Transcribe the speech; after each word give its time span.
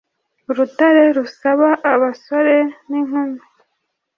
Urutare 0.49 1.03
rusaba 1.17 1.69
abasore 1.91 2.57
ninkumi 2.89 3.39